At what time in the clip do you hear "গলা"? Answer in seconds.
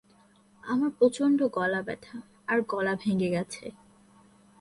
1.51-1.81, 2.67-2.93